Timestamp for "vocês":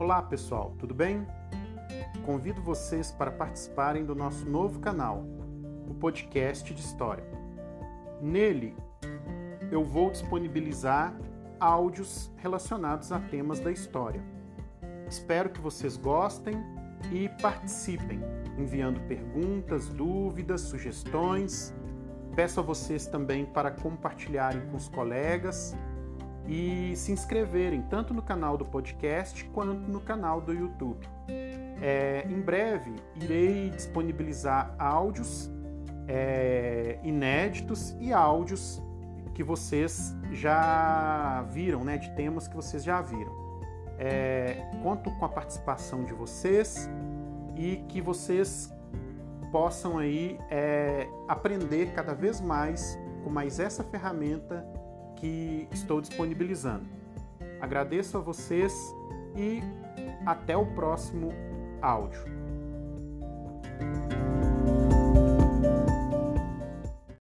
2.62-3.12, 15.60-15.98, 22.62-23.06, 39.42-40.14, 42.54-42.82, 46.12-46.88, 48.00-48.72, 58.20-58.72